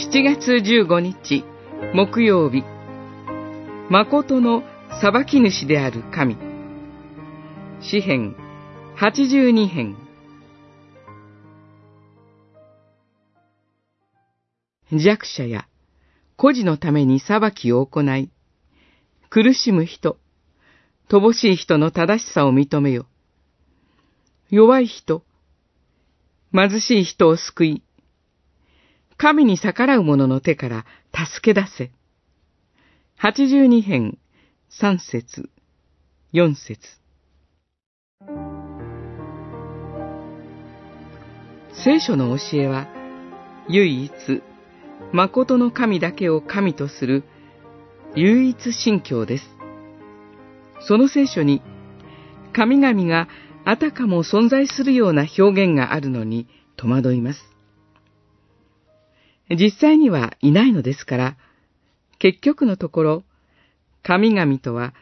[0.00, 1.44] 7月15日
[1.92, 2.64] 木曜日。
[3.90, 4.62] 誠の
[5.02, 6.38] 裁き主である神。
[7.82, 8.34] 詩編
[8.96, 9.96] 82編。
[14.90, 15.68] 弱者や
[16.38, 18.30] 孤児のために裁きを行い、
[19.28, 20.16] 苦しむ人、
[21.10, 23.04] 乏しい人の正しさを認めよ。
[24.48, 25.22] 弱い人、
[26.54, 27.82] 貧しい人を救い、
[29.20, 31.90] 神に逆らう者の手から助け出せ。
[33.18, 34.16] 八十二編、
[34.70, 35.50] 三節、
[36.32, 36.80] 四節。
[41.84, 42.88] 聖書の教えは、
[43.68, 44.10] 唯一、
[45.12, 47.24] 誠の神だけを神とする
[48.16, 49.44] 唯一信教です。
[50.80, 51.60] その聖書に、
[52.54, 53.28] 神々が
[53.66, 57.49] あたかも存在するような表現があるのに戸惑います。
[59.50, 61.36] 実際にはいないのですから、
[62.18, 63.24] 結局のところ、
[64.02, 64.94] 神々とは、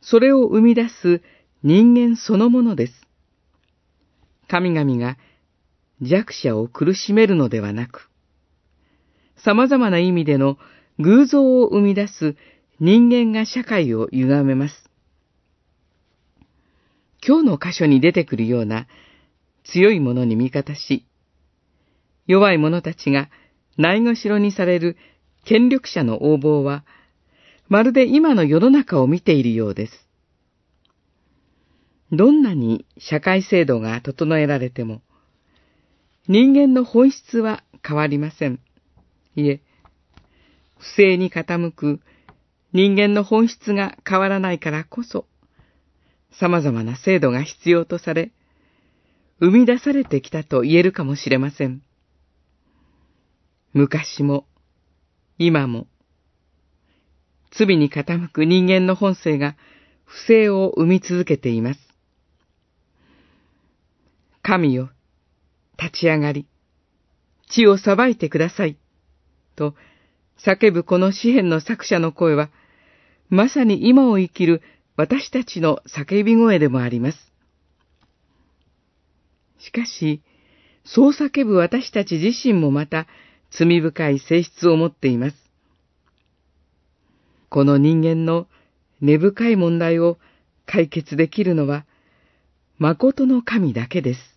[0.00, 1.22] それを生み出す
[1.62, 2.92] 人間そのものです。
[4.48, 5.16] 神々が
[6.00, 8.10] 弱者を苦しめるのではなく、
[9.36, 10.58] 様々な意味での
[10.98, 12.36] 偶像を生み出す
[12.80, 14.90] 人間が社会を歪めます。
[17.26, 18.86] 今日の箇所に出てくるような
[19.64, 21.06] 強い者に味方し、
[22.26, 23.28] 弱い者たちが
[23.76, 24.96] ないがしろにされる
[25.44, 26.84] 権力者の横暴は、
[27.68, 30.08] まるで今の世の中を見ているようです。
[32.12, 35.02] どんなに社会制度が整えられても、
[36.28, 38.60] 人間の本質は変わりません。
[39.34, 39.60] いえ、
[40.78, 42.00] 不正に傾く
[42.72, 45.26] 人間の本質が変わらないからこそ、
[46.32, 48.32] 様々な制度が必要とされ、
[49.40, 51.82] 生み出されてきたと言えるかもしれません。
[53.76, 54.46] 昔も、
[55.36, 55.86] 今も、
[57.50, 59.54] 罪に傾く人間の本性が
[60.06, 61.80] 不正を生み続けています。
[64.40, 64.88] 神よ、
[65.78, 66.46] 立ち上がり、
[67.50, 68.78] 地を裁いてください、
[69.56, 69.74] と
[70.42, 72.48] 叫ぶこの詩篇の作者の声は、
[73.28, 74.62] まさに今を生きる
[74.96, 77.18] 私たちの叫び声でもあります。
[79.58, 80.22] しかし、
[80.86, 83.06] そう叫ぶ私たち自身もまた
[83.50, 85.36] 罪深い性質を持っています。
[87.48, 88.46] この人間の
[89.00, 90.18] 根深い問題を
[90.66, 91.86] 解決できるのは、
[92.78, 94.35] 誠の神だけです。